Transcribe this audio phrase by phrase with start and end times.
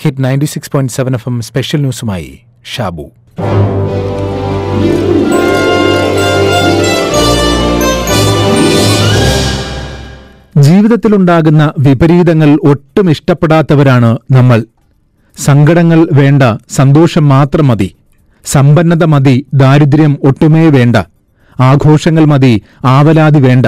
[0.00, 2.40] Hit ninety six point seven F M special ന്യൂസുമായി
[2.74, 3.10] Shabu.
[10.62, 14.64] ജീവിതത്തിലുണ്ടാകുന്ന വിപരീതങ്ങൾ ഒട്ടും ഇഷ്ടപ്പെടാത്തവരാണ് നമ്മൾ.
[15.36, 17.94] സങ്കടങ്ങൾ വേണ്ട സന്തോഷം മാത്രം മതി.
[18.44, 20.96] സമ്പന്നത മതി ദാരിദ്ര്യം ഒട്ടുമേ വേണ്ട.
[21.60, 23.66] ആഘോഷങ്ങൾ മതി ആവലാതി വേണ്ട.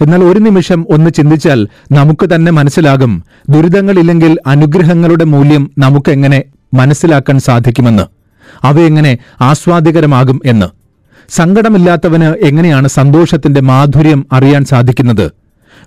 [0.00, 6.42] എന്നാൽ ഒരു നിമിഷം ഒന്ന് ചിന്തിച്ചാൽ നമുക്ക് തന്നെ മനസ്സിലാകും ദുരിതങ്ങളില്ലെങ്കിൽ അനുഗ്രഹങ്ങളുടെ മൂല്യം നമുക്കെങ്ങനെ
[6.74, 8.02] മനസ്സിലാക്കാൻ സാധിക്കുമെന്ന്.
[8.62, 10.66] അവയെങ്ങനെ ആസ്വാദികരമാകും എന്ന്.
[11.28, 15.32] സങ്കടമില്ലാത്തവന് എങ്ങനെയാണ് സന്തോഷത്തിന്റെ മാധുര്യം അറിയാൻ സാധിക്കുന്നത്?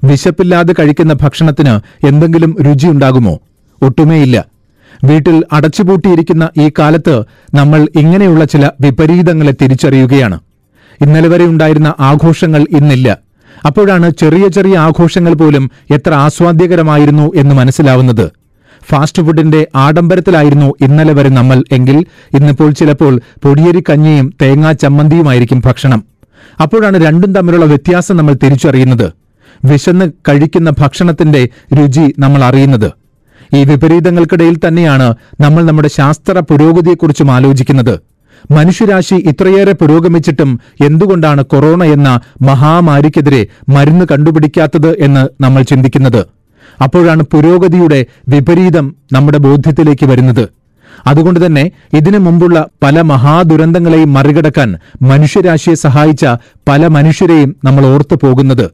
[0.03, 3.39] വിശപ്പില്ലാതെ കഴിക്കുന്ന ഭക്ഷണത്തിന് എന്തെങ്കിലും രുചിയുണ്ടാകുമോ
[3.81, 4.45] ഒട്ടുമേയില്ല.
[5.03, 10.39] വീട്ടിൽ അടച്ചുപൂട്ടിയിരിക്കുന്ന ഈ കാലത്ത് നമ്മൾ ഇങ്ങനെയുള്ള ചില വിപരീതങ്ങളെ തിരിച്ചറിയുകയാണ്.
[11.01, 13.26] ഇന്നലെ വരെ ഉണ്ടായിരുന്ന ആഘോഷങ്ങൾ ഇന്നില്ല.
[13.65, 18.31] അപ്പോഴാണ് ചെറിയ ചെറിയ ആഘോഷങ്ങൾ പോലും എത്ര ആസ്വാദ്യകരമായിരുന്നു എന്ന് മനസ്സിലാവുന്നത്.
[18.89, 26.03] ഫാസ്റ്റ് ഫുഡിന്റെ ആഡംബരത്തിലായിരുന്നു ഇന്നലെ വരെ നമ്മൾ എങ്കിൽ ഇന്നിപ്പോൾ ചിലപ്പോൾ പൊടിയരി കഞ്ഞിയും തേങ്ങാ ചമ്മന്തിയുമായിരിക്കും ഭക്ഷണം.
[26.61, 29.13] അപ്പോഴാണ് രണ്ടും തമ്മിലുള്ള വ്യത്യാസം നമ്മൾ തിരിച്ചറിയുന്നത്.
[29.65, 32.91] വിശന്ന് കഴിക്കുന്ന ഭക്ഷണത്തിന്റെ രുചി നമ്മൾ അറിയുന്നത്.
[33.55, 37.99] ഈ വിപരീതങ്ങൾക്കിടയിൽ തന്നെയാണ് നമ്മൾ നമ്മുടെ ശാസ്ത്ര പുരോഗതിയെക്കുറിച്ചും ആലോചിക്കുന്നത്.
[38.51, 46.25] മനുഷ്യരാശി ഇത്രയേറെ പുരോഗമിച്ചിട്ടും എന്തുകൊണ്ടാണ് കൊറോണ എന്ന മഹാമാരിക്കെതിരെ മരുന്ന് കണ്ടുപിടിക്കാത്തത് എന്ന് നമ്മൾ ചിന്തിക്കുന്നത്?
[46.83, 50.49] അപ്പോഴാണ് പുരോഗതിയുടെ വിപരീതം നമ്മുടെ ബോധ്യത്തിലേക്ക് വരുന്നത്.
[51.07, 56.25] അതുകൊണ്ട് തന്നെ ഇതിനു മുമ്പുള്ള പല മഹാദുരന്തങ്ങളെയും മറികടക്കാൻ മനുഷ്യരാശിയെ സഹായിച്ച
[56.67, 58.71] പല മനുഷ്യരെയും നമ്മൾ ഓർത്തു പോകുന്നത്.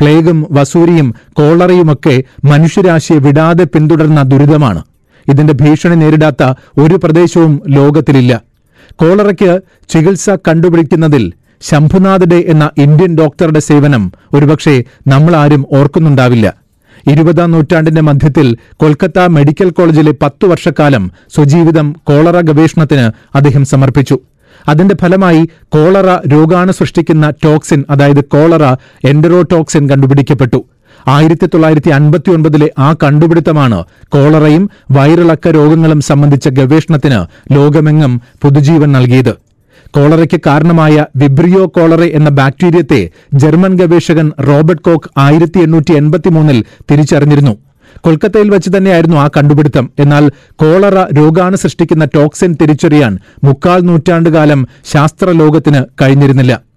[0.00, 4.82] പ്ലേഗും വസൂരിയും കോളറയുമൊക്കെ മനുഷ്യരാശിയെ വിടാതെ പിന്തുടർന്ന ദുരിതമാണ്.
[5.28, 8.51] ഇതിന്റെ ഭീഷണി നേരിടാത്ത ഒരു പ്രദേശവും ലോകത്തിലില്ല.
[8.90, 16.54] കോളറയ്ക്ക് ചികിത്സ കണ്ടുപിടിക്കുന്നതിൽ ശംഭുനാഥ് ഡേ എന്ന ഇന്ത്യൻ ഡോക്ടറുടെ സേവനം ഒരുപക്ഷെ നമ്മൾ ആരും ഓർക്കുന്നുണ്ടാവില്ല.
[17.10, 24.18] ഇരുപതാം നൂറ്റാണ്ടിന്റെ മധ്യത്തിൽ കൊൽക്കത്ത മെഡിക്കൽ കോളേജിലെ പത്തു വർഷക്കാലം സ്വജീവിതം കോളറ ഗവേഷണത്തിന് അദ്ദേഹം സമർപ്പിച്ചു.
[24.68, 30.64] അതിന്റെ ഫലമായി കോളറ രോഗാണു സൃഷ്ടിക്കുന്ന ടോക്സിൻ അതായത് കോളറ എൻഡറോടോക്സിൻ കണ്ടുപിടിക്കപ്പെട്ടു.
[31.08, 39.34] ആയിരത്തി തൊള്ളായിരത്തി അൻപത്തി ഒൻപതിലെ ആ കണ്ടുപിടുത്തമാണ് കോളറയും വയറിളക്ക രോഗങ്ങളും സംബന്ധിച്ച ഗവേഷണത്തിന് ലോകമെങ്ങും പുതുജീവൻ നൽകിയത്.
[39.96, 47.58] കോളറയ്ക്ക് കാരണമായ വിബ്രിയോ കോളറ എന്ന ബാക്ടീരിയത്തെ ജർമ്മൻ ഗവേഷകൻ റോബർട്ട് കോക്ക് ആയിരത്തി എണ്ണൂറ്റി എൺപത്തിമൂന്നിൽ തിരിച്ചറിഞ്ഞിരുന്നു.
[48.00, 49.90] കൊൽക്കത്തയിൽ വെച്ച് തന്നെയായിരുന്നു ആ കണ്ടുപിടുത്തം.
[49.98, 56.71] എന്നാൽ കോളറ രോഗാണു സൃഷ്ടിക്കുന്ന ടോക്സിൻ തിരിച്ചറിയാൻ മുക്കാൽ നൂറ്റാണ്ടുകാലം ശാസ്ത്രലോകത്തിന് കഴിഞ്ഞിരുന്നില്ല.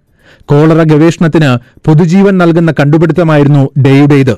[0.49, 1.57] കോളറ ഗവേഷണത്തിന്
[1.87, 4.35] പുതുജീവൻ നൽകുന്ന കണ്ടുപിടുത്തമായിരുന്നു ഡേയുടേത്.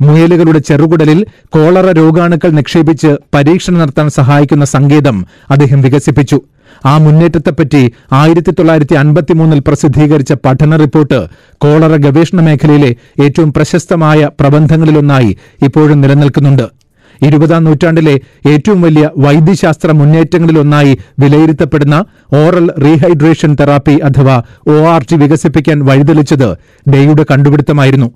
[0.00, 6.40] മുയലുകളുടെ ചെറുകുടലിൽ കോളറ രോഗാണുക്കൾ നിക്ഷേപിച്ച് പരീക്ഷണം നടത്താൻ സഹായിക്കുന്ന സങ്കേതം അദ്ദേഹം വികസിപ്പിച്ചു.
[6.86, 11.26] ആ മുന്നേറ്റത്തെപ്പറ്റി ആയിരത്തി തൊള്ളായിരത്തി അൻപത്തിമൂന്നിൽ പ്രസിദ്ധീകരിച്ച പഠന റിപ്പോർട്ട്
[11.58, 16.77] കോളറ ഗവേഷണ മേഖലയിലെ ഏറ്റവും പ്രശസ്തമായ പ്രബന്ധങ്ങളിലൊന്നായി ഇപ്പോഴും നിലനിൽക്കുന്നുണ്ട്.
[17.22, 25.78] ഇരുപതാം നൂറ്റാണ്ടിലെ ഏറ്റവും വലിയ വൈദ്യശാസ്ത്ര മുന്നേറ്റങ്ങളിലൊന്നായി വിലയിരുത്തപ്പെടുന്ന ഓറൽ റീഹൈഡ്രേഷൻ തെറാപ്പി അഥവാ ഒ ആർ ടി വികസിപ്പിക്കാൻ
[25.84, 26.48] വഴിതെളിച്ചത്
[26.94, 28.10] ഡേയുടെ കണ്ടുപിടുത്തമായിരുന്നു.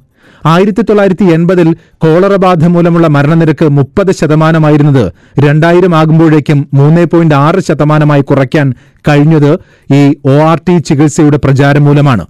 [0.47, 8.21] ആയിരത്തി തൊള്ളായിരത്തി എൺപതിൽ കോളറ ബാധ മൂലമുള്ള മരണനിരക്ക് മുപ്പത് ശതമാനമായിരുന്നത് രണ്ടായിരം ആകുമ്പോഴേക്കും മൂന്ന് പോയിന്റ് ആറ് ശതമാനമായി
[8.21, 8.75] കുറയ്ക്കാൻ
[9.09, 9.59] കഴിഞ്ഞത്
[9.95, 12.27] ഈ ഒ ആർ ടി ചികിത്സയുടെ പ്രചാരം മൂലമാണ്.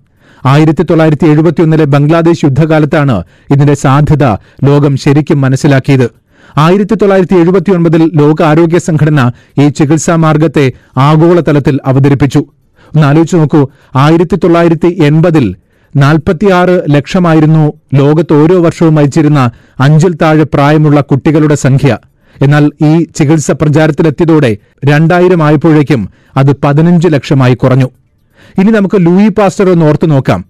[0.46, 4.24] ആയിരത്തി തൊള്ളായിരത്തി എഴുപത്തിയൊന്നിലെ ബംഗ്ലാദേശ് യുദ്ധകാലത്താണ് ഇതിന്റെ സാധ്യത
[4.64, 6.21] ലോകം ശരിക്കും മനസ്സിലാക്കിയത്.
[6.56, 9.30] ആയിരത്തി തൊള്ളായിരത്തി എഴുപത്തിയൊൻപതിൽ ലോകാരോഗ്യ സംഘടന
[9.60, 12.38] ഈ ചികിത്സാ മാർഗത്തെ ആഗോളതലത്തിൽ അവതരിപ്പിച്ചു.
[12.94, 15.56] ഒന്ന് ആലോചിച്ച് നോക്കൂ ആയിരത്തി തൊള്ളായിരത്തി എൺപതിൽ
[15.96, 21.98] നാൽപ്പത്തിയാറ് ലക്ഷമായിരുന്നു ലോകത്ത് ഓരോ വർഷവും മരിച്ചിരുന്ന അഞ്ചിൽ താഴെ പ്രായമുള്ള കുട്ടികളുടെ സംഖ്യ.
[22.42, 27.90] എന്നാൽ ഈ ചികിത്സ പ്രചാരത്തിലെത്തിയതോടെ രണ്ടായിരം ആയപ്പോഴേക്കും അത് പതിനഞ്ച് ലക്ഷമായി കുറഞ്ഞു.
[28.58, 30.44] ഇനി നമുക്ക് ലൂയി പാസ്റ്റർ ഒന്ന് ഓർത്തു നോക്കാം.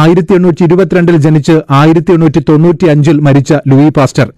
[0.00, 4.28] ആയിരത്തി എണ്ണൂറ്റി ഇരുപത്തിരണ്ടിൽ ജനിച്ച് ആയിരത്തി എണ്ണൂറ്റി തൊണ്ണൂറ്റി അഞ്ചിൽ മരിച്ച ലൂയി പാസ്റ്റർ.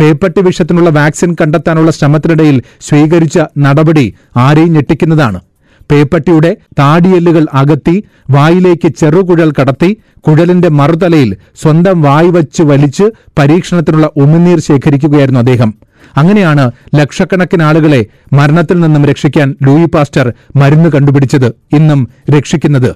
[0.00, 2.56] പേപ്പട്ടി വിഷത്തിനുള്ള വാക്സിൻ കണ്ടെത്താനുള്ള ശ്രമത്തിനിടയിൽ
[2.88, 4.06] സ്വീകരിച്ച നടപടി
[4.44, 5.40] ആരെയും ഞെട്ടിക്കുന്നതാണ്.
[5.90, 7.96] പേപ്പട്ടിയുടെ താടിയെല്ലുകൾ അകത്തി
[8.30, 9.90] വായിലേക്ക് ചെറുകുഴൽ കടത്തി
[10.28, 11.30] കുഴലിന്റെ മറുതലയിൽ
[11.62, 13.06] സ്വന്തം വായ് വച്ച് വലിച്ച്
[13.38, 15.70] പരീക്ഷണത്തിനുള്ള ഉമിനീർ ശേഖരിക്കുകയായിരുന്നു അദ്ദേഹം.
[16.16, 18.00] അങ്ങനെയാണ് ലക്ഷക്കണക്കിന് ആളുകളെ
[18.32, 20.26] മരണത്തിൽ നിന്നും രക്ഷിക്കാൻ ലൂയി പാസ്റ്റർ
[20.56, 21.48] മരുന്ന് കണ്ടുപിടിച്ചത്
[21.78, 22.00] ഇന്നും
[22.36, 22.90] രക്ഷിക്കുന്നത്.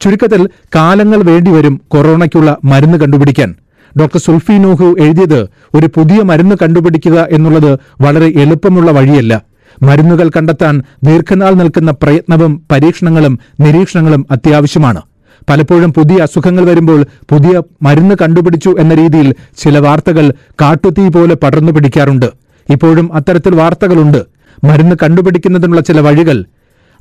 [0.00, 3.54] ചുരുക്കത്തിൽ കാലങ്ങൾ വേണ്ടിവരും കൊറോണയ്ക്കുള്ള മരുന്ന് കണ്ടുപിടിക്കാൻ.
[4.00, 9.42] ഡോക്ടർ സുൽഫി നൂഹു എഴുതിയത് ഒരു പുതിയ മരുന്ന് കണ്ടുപിടിക്കുക എന്നുള്ളത് വളരെ എളുപ്പമുള്ള വഴിയല്ല.
[9.82, 15.02] മരുന്നുകൾ കണ്ടെത്താൻ ദീർഘനാൾ നിൽക്കുന്ന പ്രയത്നവും പരീക്ഷണങ്ങളും നിരീക്ഷണങ്ങളും അത്യാവശ്യമാണ്.
[15.50, 22.26] പലപ്പോഴും പുതിയ അസുഖങ്ങൾ വരുമ്പോൾ പുതിയ മരുന്ന് കണ്ടുപിടിച്ചു എന്ന രീതിയിൽ ചില വാർത്തകൾ കാട്ടുതീ പോലെ പടർന്നു പിടിക്കാറുണ്ട്.
[22.70, 24.24] ഇപ്പോഴും അത്തരത്തിൽ വാർത്തകളുണ്ട്.
[24.64, 26.44] മരുന്ന് കണ്ടുപിടിക്കുന്നതിനുള്ള ചില വഴികൾ.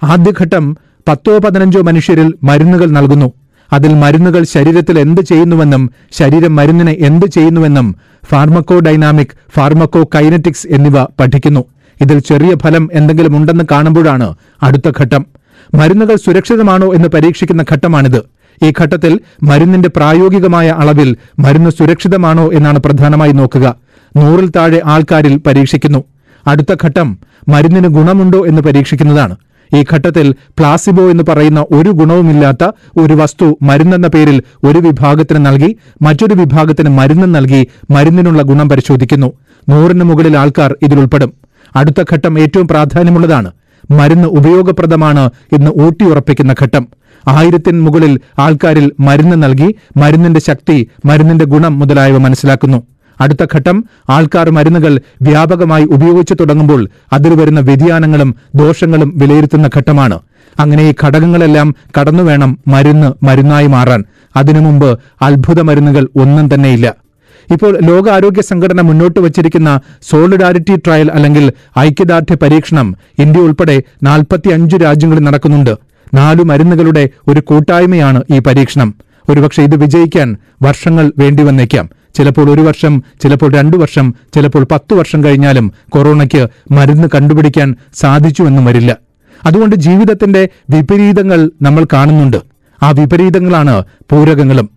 [0.04, 3.34] ആദ്യഘട്ടം പത്തോ പതിനഞ്ചോ മനുഷ്യരിൽ മരുന്നുകൾ നൽകുന്നു.
[3.74, 11.64] അതിൽ മരുന്നുകൾ ശരീരത്തിൽ എന്ത് ചെയ്യുന്നുവെന്നും ശരീരം മരുന്നിനെ എന്ത് ചെയ്യുന്നുവെന്നും ഫാർമക്കോ ഡൈനാമിക് ഫാർമക്കോ കൈനറ്റിക്സ് എന്നിവ പഠിക്കുന്നു.
[12.02, 15.26] ഇതിൽ ചെറിയ ഫലം എന്തെങ്കിലും ഉണ്ടെന്ന് കാണുമ്പോഴാണ് അടുത്ത ഘട്ടം.
[15.74, 18.20] മരുന്നുകൾ സുരക്ഷിതമാണോ എന്ന് പരീക്ഷിക്കുന്ന ഘട്ടമാണിത്.
[18.64, 23.76] ഈ ഘട്ടത്തിൽ മരുന്നിന്റെ പ്രായോഗികമായ അളവിൽ മരുന്ന് സുരക്ഷിതമാണോ എന്നാണ് പ്രധാനമായി നോക്കുക.
[24.18, 26.04] നൂറിൽ താഴെ ആൾക്കാരിൽ പരീക്ഷിക്കുന്നു.
[26.48, 29.36] അടുത്ത ഘട്ടം മരുന്നിന് ഗുണമുണ്ടോ എന്ന് പരീക്ഷിക്കുന്നതാണ്.
[29.74, 32.64] ഈ ഘട്ടത്തിൽ പ്ലാസിബോ എന്ന് പറയുന്ന ഒരു ഗുണവുമില്ലാത്ത
[33.00, 39.34] ഒരു വസ്തു മരുന്നെന്ന പേരിൽ ഒരു വിഭാഗത്തിന് നൽകി മറ്റൊരു വിഭാഗത്തിന് മരുന്ന് നൽകി മരുന്നിനുള്ള ഗുണം പരിശോധിക്കുന്നു.
[39.70, 41.34] നൂറിന് മുകളിൽ ആൾക്കാർ ഇതിലുൾപ്പെടും
[41.76, 43.52] അടുത്ത ഘട്ടം ഏറ്റവും പ്രാധാന്യമുള്ളതാണ്.
[43.92, 46.88] മരുന്ന് ഉപയോഗപ്രദമാണ് എന്ന് ഊട്ടിയുറപ്പിക്കുന്ന ഘട്ടം.
[47.30, 52.95] ആയിരത്തിന് മുകളിൽ ആൾക്കാരിൽ മരുന്ന് നൽകി മരുന്നിന്റെ ശക്തി മരുന്നിന്റെ ഗുണം മുതലായവ മനസ്സിലാക്കുന്നു.
[53.22, 60.20] അടുത്ത ഘട്ടം ആൾക്കാർ മരുന്നുകൾ വ്യാപകമായി ഉപയോഗിച്ചു തുടങ്ങുമ്പോൾ അതിൽ വരുന്ന വ്യതിയാനങ്ങളും ദോഷങ്ങളും വിലയിരുത്തുന്ന ഘട്ടമാണ്.
[60.60, 64.04] അങ്ങനെ ഈ ഘടകങ്ങളെല്ലാം കടന്നുവേണം മരുന്ന് മരുന്നായി മാറാൻ.
[64.36, 67.06] അതിനു മുമ്പ് അത്ഭുത മരുന്നുകൾ ഒന്നും തന്നെയില്ല.
[67.52, 69.80] ഇപ്പോൾ ലോകാരോഗ്യ സംഘടന മുന്നോട്ട് വച്ചിരിക്കുന്ന
[70.10, 75.78] സോളിഡാരിറ്റി ട്രയൽ അല്ലെങ്കിൽ ഐക്യദാർഢ്യ പരീക്ഷണം ഇന്ത്യ ഉൾപ്പെടെ നാൽപ്പത്തിയഞ്ച് രാജ്യങ്ങളിൽ നടക്കുന്നുണ്ട്.
[76.14, 78.96] നാലു മരുന്നുകളുടെ ഒരു കൂട്ടായ്മയാണ് ഈ പരീക്ഷണം.
[79.30, 85.74] ഒരുപക്ഷെ ഇത് വിജയിക്കാൻ വർഷങ്ങൾ വേണ്ടിവന്നേക്കാം ചിലപ്പോൾ ഒരു വർഷം ചിലപ്പോൾ രണ്ടു വർഷം ചിലപ്പോൾ പത്തു വർഷം കഴിഞ്ഞാലും
[85.90, 88.98] കൊറോണയ്ക്ക് മരുന്ന് കണ്ടുപിടിക്കാൻ സാധിച്ചുവെന്നും വരില്ല.
[89.46, 92.38] അതുകൊണ്ട് ജീവിതത്തിന്റെ വിപരീതങ്ങൾ നമ്മൾ കാണുന്നുണ്ട്.
[92.84, 94.70] ആ വിപരീതങ്ങളാണ് പൂരകങ്ങളും.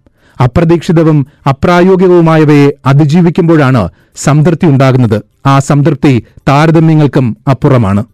[0.44, 5.22] അപ്രതീക്ഷിതവും അപ്രായോഗികവുമായവയെ അതിജീവിക്കുമ്പോഴാണ് സംതൃപ്തി ഉണ്ടാകുന്നത്.
[5.46, 8.04] ആ സംതൃപ്തി താരതമ്യങ്ങൾക്കും അപ്പുറമാണ്.